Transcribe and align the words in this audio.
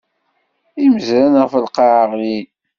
Imezran 0.85 1.33
ɣef 1.41 1.53
lqaɛa 1.65 2.03
ɣlin. 2.11 2.47